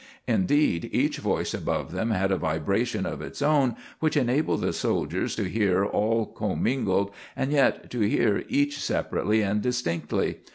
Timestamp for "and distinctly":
9.43-10.37